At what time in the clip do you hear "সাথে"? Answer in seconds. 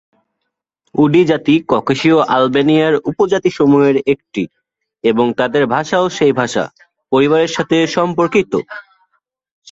7.55-7.77